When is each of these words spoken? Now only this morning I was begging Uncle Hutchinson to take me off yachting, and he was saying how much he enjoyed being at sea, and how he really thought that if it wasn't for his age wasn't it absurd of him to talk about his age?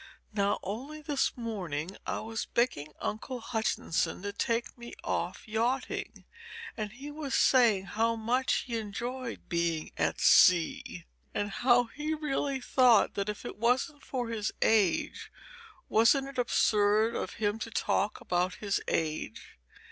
Now 0.33 0.59
only 0.63 1.03
this 1.03 1.37
morning 1.37 1.95
I 2.07 2.21
was 2.21 2.47
begging 2.47 2.91
Uncle 2.99 3.39
Hutchinson 3.39 4.23
to 4.23 4.33
take 4.33 4.75
me 4.75 4.95
off 5.03 5.47
yachting, 5.47 6.25
and 6.75 6.91
he 6.91 7.11
was 7.11 7.35
saying 7.35 7.83
how 7.85 8.15
much 8.15 8.63
he 8.65 8.77
enjoyed 8.77 9.47
being 9.47 9.91
at 9.97 10.19
sea, 10.19 11.05
and 11.35 11.51
how 11.51 11.83
he 11.83 12.15
really 12.15 12.59
thought 12.59 13.13
that 13.13 13.29
if 13.29 13.45
it 13.45 13.57
wasn't 13.57 14.03
for 14.03 14.29
his 14.29 14.51
age 14.63 15.31
wasn't 15.87 16.27
it 16.29 16.39
absurd 16.39 17.13
of 17.15 17.33
him 17.33 17.59
to 17.59 17.69
talk 17.69 18.19
about 18.19 18.55
his 18.55 18.81
age? 18.87 19.59